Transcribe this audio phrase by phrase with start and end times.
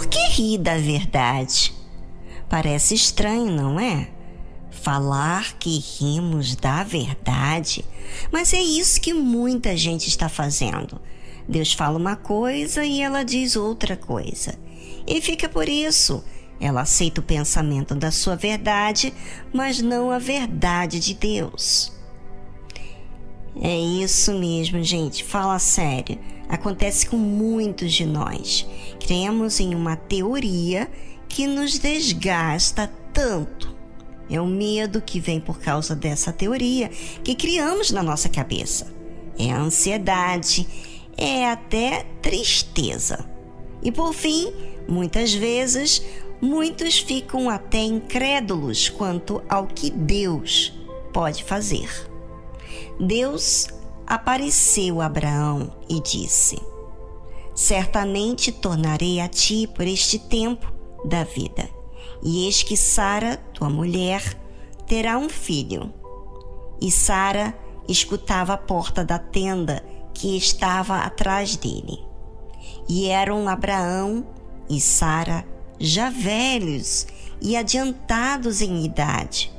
[0.00, 1.74] Por que ri da verdade?
[2.48, 4.08] Parece estranho, não é?
[4.70, 7.84] Falar que rimos da verdade,
[8.32, 10.98] mas é isso que muita gente está fazendo.
[11.46, 14.58] Deus fala uma coisa e ela diz outra coisa.
[15.06, 16.24] E fica por isso.
[16.58, 19.12] Ela aceita o pensamento da sua verdade,
[19.52, 21.92] mas não a verdade de Deus.
[23.60, 25.24] É isso mesmo, gente.
[25.24, 26.18] Fala sério.
[26.48, 28.66] Acontece com muitos de nós.
[28.98, 30.90] Cremos em uma teoria
[31.28, 33.74] que nos desgasta tanto.
[34.28, 36.88] É o medo que vem por causa dessa teoria
[37.22, 38.92] que criamos na nossa cabeça.
[39.38, 40.66] É a ansiedade,
[41.16, 43.28] é até tristeza.
[43.82, 44.52] E por fim,
[44.88, 46.02] muitas vezes,
[46.40, 50.72] muitos ficam até incrédulos quanto ao que Deus
[51.12, 51.88] pode fazer.
[52.98, 53.68] Deus
[54.06, 56.60] apareceu a Abraão e disse:
[57.54, 60.72] Certamente tornarei a ti por este tempo
[61.04, 61.68] da vida,
[62.22, 64.22] e eis que Sara, tua mulher,
[64.86, 65.92] terá um filho.
[66.80, 67.54] E Sara
[67.88, 69.84] escutava a porta da tenda
[70.14, 71.98] que estava atrás dele.
[72.88, 74.26] E eram Abraão
[74.68, 75.46] e Sara
[75.78, 77.06] já velhos
[77.40, 79.52] e adiantados em idade.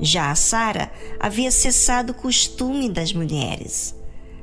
[0.00, 3.94] Já a Sara havia cessado o costume das mulheres.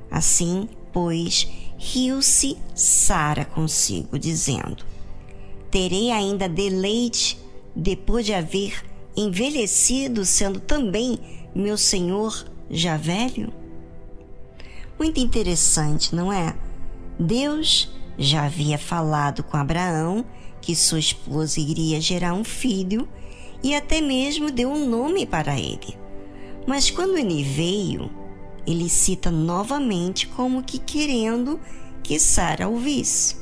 [0.10, 4.86] Assim, pois, riu-se Sara consigo, dizendo:
[5.72, 7.40] Terei ainda deleite
[7.76, 8.84] depois de haver
[9.16, 11.20] envelhecido, sendo também
[11.56, 13.52] meu senhor já velho?
[15.00, 16.56] Muito interessante, não é?
[17.20, 20.24] Deus já havia falado com Abraão
[20.62, 23.08] que sua esposa iria gerar um filho
[23.64, 25.98] e até mesmo deu um nome para ele.
[26.66, 28.10] Mas quando ele veio,
[28.66, 31.60] ele cita novamente como que querendo
[32.04, 33.38] que Sara ouvisse.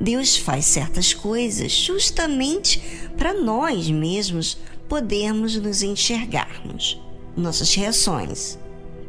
[0.00, 2.80] Deus faz certas coisas justamente
[3.16, 7.00] para nós mesmos podermos nos enxergarmos,
[7.36, 8.58] nossas reações.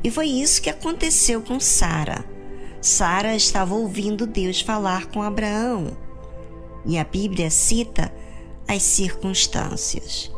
[0.03, 2.25] E foi isso que aconteceu com Sara.
[2.81, 5.95] Sara estava ouvindo Deus falar com Abraão.
[6.85, 8.11] E a Bíblia cita
[8.69, 10.31] as circunstâncias.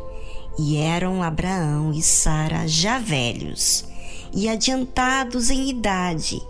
[0.58, 3.84] E eram Abraão e Sara já velhos
[4.32, 6.40] e adiantados em idade.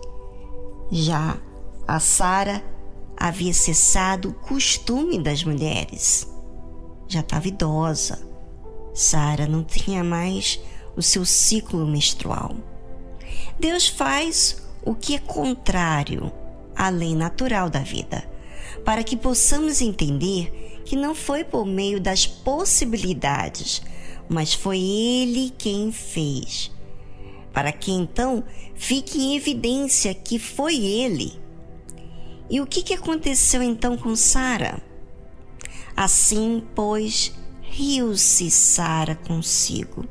[0.89, 1.37] Já
[1.85, 2.63] a Sara
[3.17, 6.27] havia cessado o costume das mulheres.
[7.07, 8.25] Já estava idosa.
[8.93, 10.61] Sara não tinha mais
[10.95, 12.55] o seu ciclo menstrual.
[13.59, 16.31] Deus faz o que é contrário
[16.75, 18.23] à lei natural da vida,
[18.85, 23.81] para que possamos entender que não foi por meio das possibilidades,
[24.29, 26.71] mas foi Ele quem fez.
[27.53, 28.43] Para que então
[28.75, 31.33] fique em evidência que foi Ele.
[32.49, 34.81] E o que, que aconteceu então com Sara?
[35.95, 40.05] Assim, pois, riu-se Sara consigo,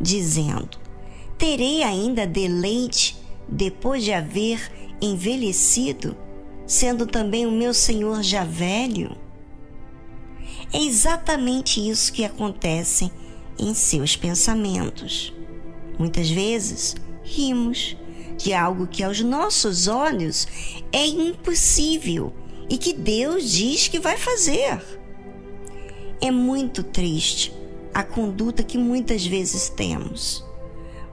[0.00, 0.78] dizendo:
[1.38, 3.16] terei ainda deleite
[3.48, 6.16] depois de haver envelhecido,
[6.66, 9.16] sendo também o meu Senhor já velho?
[10.72, 13.10] É exatamente isso que acontece
[13.58, 15.32] em seus pensamentos.
[15.98, 17.96] Muitas vezes rimos
[18.36, 20.46] de algo que aos nossos olhos
[20.92, 22.32] é impossível
[22.68, 24.82] e que Deus diz que vai fazer.
[26.20, 27.52] É muito triste
[27.94, 30.46] a conduta que muitas vezes temos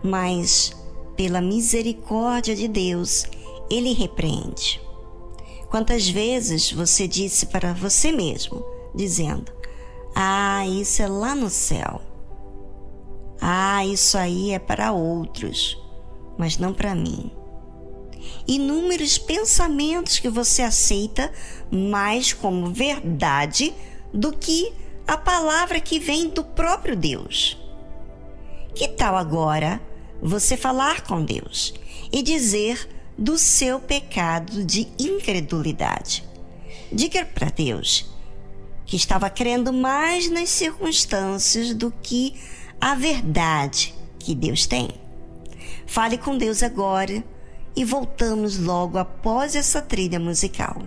[0.04, 0.76] mas
[1.16, 3.26] pela misericórdia de Deus,
[3.72, 4.82] ele repreende.
[5.70, 9.52] Quantas vezes você disse para você mesmo, dizendo:
[10.16, 12.02] Ah, isso é lá no céu.
[13.42, 15.78] Ah, isso aí é para outros,
[16.38, 17.32] mas não para mim.
[18.48, 21.32] Inúmeros pensamentos que você aceita
[21.70, 23.74] mais como verdade
[24.14, 24.72] do que
[25.06, 27.58] a palavra que vem do próprio Deus.
[28.74, 29.82] Que tal agora
[30.22, 31.74] você falar com Deus
[32.12, 36.24] e dizer do seu pecado de incredulidade.
[36.92, 38.13] Diga para Deus
[38.94, 42.36] que estava crendo mais nas circunstâncias do que
[42.80, 44.88] a verdade que Deus tem.
[45.88, 47.24] Fale com Deus agora
[47.76, 50.84] e voltamos logo após essa trilha musical.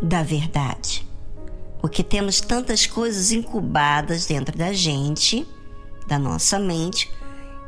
[0.00, 1.06] Da verdade?
[1.80, 5.46] Porque temos tantas coisas incubadas dentro da gente,
[6.06, 7.10] da nossa mente,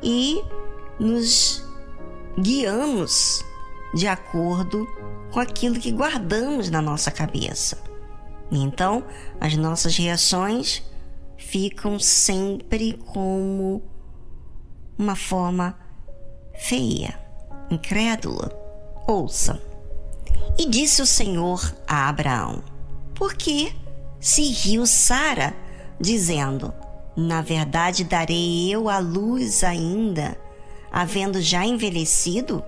[0.02, 0.42] e
[0.98, 1.64] nos
[2.38, 3.44] guiamos
[3.94, 4.86] de acordo
[5.30, 7.82] com aquilo que guardamos na nossa cabeça.
[8.50, 9.04] Então,
[9.40, 10.82] as nossas reações
[11.36, 13.82] ficam sempre como
[14.96, 15.76] uma forma
[16.54, 17.18] feia,
[17.70, 18.50] incrédula.
[19.06, 19.73] Ouça.
[20.58, 22.62] E disse o Senhor a Abraão:
[23.14, 23.74] Por que
[24.20, 25.54] se riu Sara,
[26.00, 26.72] dizendo:
[27.16, 30.36] Na verdade darei eu a luz ainda,
[30.90, 32.62] havendo já envelhecido?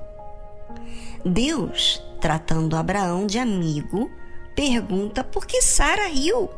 [1.25, 4.11] Deus, tratando Abraão de amigo,
[4.55, 6.49] pergunta por que Sara riu.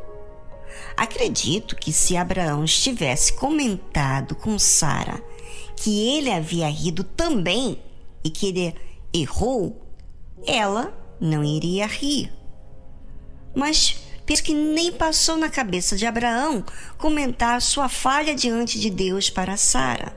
[0.96, 5.22] Acredito que se Abraão estivesse comentado com Sara
[5.76, 7.80] que ele havia rido também
[8.24, 8.74] e que ele
[9.14, 9.80] errou,
[10.46, 12.32] ela não iria rir.
[13.54, 16.64] Mas penso que nem passou na cabeça de Abraão
[16.96, 20.16] comentar sua falha diante de Deus para Sara.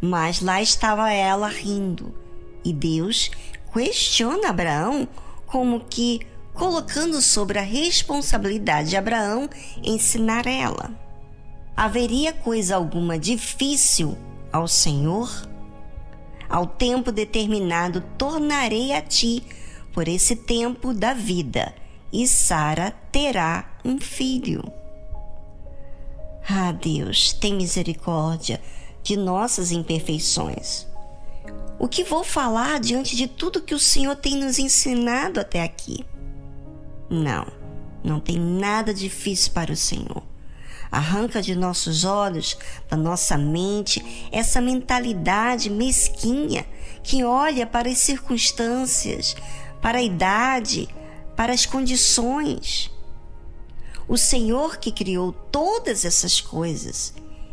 [0.00, 2.14] Mas lá estava ela rindo,
[2.64, 3.30] e Deus
[3.72, 5.08] questiona Abraão
[5.46, 6.20] como que
[6.52, 9.48] colocando sobre a responsabilidade de Abraão
[9.82, 10.90] ensinar ela.
[11.76, 14.16] Haveria coisa alguma difícil
[14.50, 15.30] ao Senhor?
[16.48, 19.42] Ao tempo determinado tornarei a ti
[19.96, 21.74] por esse tempo da vida,
[22.12, 24.62] e Sara terá um filho.
[26.46, 28.60] Ah, Deus, tem misericórdia
[29.02, 30.86] de nossas imperfeições.
[31.78, 36.04] O que vou falar diante de tudo que o Senhor tem nos ensinado até aqui?
[37.08, 37.46] Não,
[38.04, 40.22] não tem nada difícil para o Senhor.
[40.92, 46.66] Arranca de nossos olhos, da nossa mente, essa mentalidade mesquinha
[47.02, 49.34] que olha para as circunstâncias,
[49.80, 50.88] para a idade,
[51.36, 52.90] para as condições.
[54.08, 57.12] O Senhor que criou todas essas coisas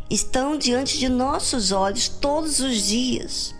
[0.09, 3.55] estão diante de nossos olhos todos os dias.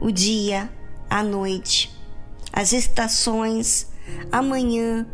[0.00, 0.70] O dia,
[1.10, 1.92] a noite,
[2.52, 3.88] as estações,
[4.30, 5.06] a manhã,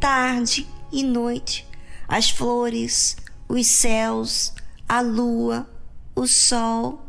[0.00, 1.68] tarde e noite,
[2.08, 3.16] as flores,
[3.48, 4.52] os céus,
[4.88, 5.68] a lua,
[6.14, 7.00] o sol.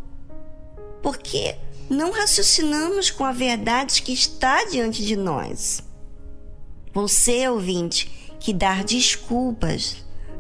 [1.02, 1.58] Porque
[1.90, 5.84] não raciocinamos com a verdade que está diante de nós.
[6.94, 9.98] Você, ouvinte, que dar desculpas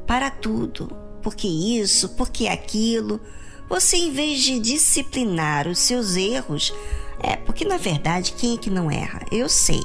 [0.07, 0.87] para tudo,
[1.21, 3.19] porque isso, porque aquilo,
[3.67, 6.73] você em vez de disciplinar os seus erros,
[7.19, 9.25] é porque na verdade quem é que não erra?
[9.31, 9.81] Eu sei,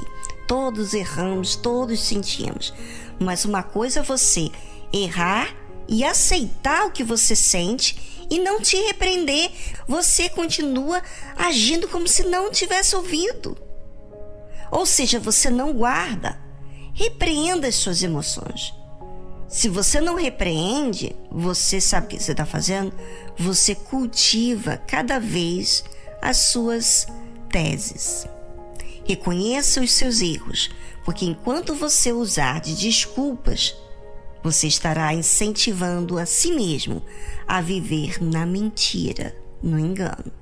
[0.46, 2.74] todos erramos, todos sentimos.
[3.18, 4.50] Mas uma coisa é você
[4.92, 5.54] errar
[5.88, 9.50] e aceitar o que você sente e não te repreender.
[9.86, 11.02] Você continua
[11.36, 13.58] agindo como se não tivesse ouvido.
[14.70, 16.38] Ou seja, você não guarda.
[16.94, 18.72] Repreenda as suas emoções.
[19.48, 22.92] Se você não repreende, você sabe o que você está fazendo?
[23.36, 25.82] Você cultiva cada vez
[26.22, 27.08] as suas
[27.50, 28.28] teses.
[29.04, 30.70] Reconheça os seus erros,
[31.04, 33.74] porque enquanto você usar de desculpas,
[34.42, 37.02] você estará incentivando a si mesmo
[37.46, 40.32] a viver na mentira, no engano.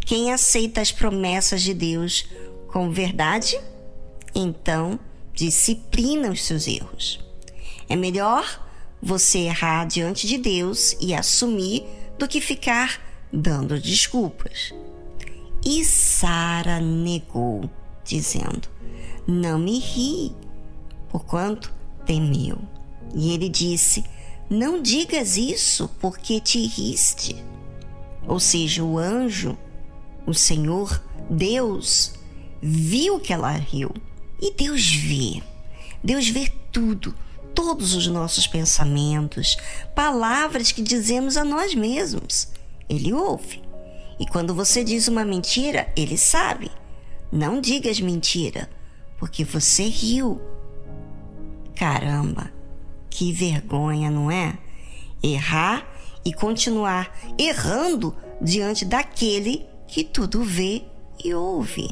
[0.00, 2.26] Quem aceita as promessas de Deus
[2.68, 3.60] com verdade,
[4.34, 4.98] então
[5.34, 7.20] disciplina os seus erros.
[7.88, 8.64] É melhor
[9.02, 11.84] você errar diante de Deus e assumir
[12.18, 13.00] do que ficar
[13.32, 14.72] dando desculpas.
[15.64, 17.68] E Sara negou,
[18.04, 18.68] dizendo:
[19.26, 20.32] Não me ri,
[21.08, 21.72] porquanto
[22.04, 22.58] temeu.
[23.14, 24.04] E ele disse:
[24.48, 27.36] Não digas isso, porque te riste.
[28.26, 29.56] Ou seja, o anjo,
[30.26, 32.14] o Senhor, Deus,
[32.60, 33.92] viu que ela riu.
[34.40, 35.42] E Deus vê.
[36.02, 37.14] Deus vê tudo,
[37.54, 39.56] todos os nossos pensamentos,
[39.94, 42.48] palavras que dizemos a nós mesmos.
[42.88, 43.62] Ele ouve.
[44.18, 46.70] E quando você diz uma mentira, ele sabe.
[47.30, 48.68] Não digas mentira,
[49.18, 50.40] porque você riu.
[51.74, 52.50] Caramba,
[53.16, 54.58] que vergonha, não é?
[55.22, 55.88] Errar
[56.22, 60.82] e continuar errando diante daquele que tudo vê
[61.24, 61.88] e ouve.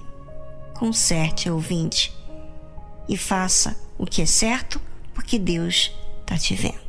[0.75, 2.15] Conserte, ouvinte,
[3.09, 4.79] e faça o que é certo,
[5.15, 6.84] porque Deus está te vendo.